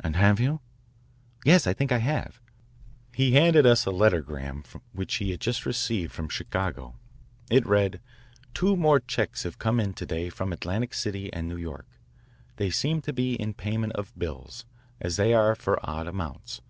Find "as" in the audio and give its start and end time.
15.00-15.14